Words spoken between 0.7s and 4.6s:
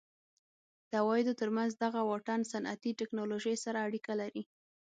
د عوایدو ترمنځ دغه واټن صنعتي ټکنالوژۍ سره اړیکه لري.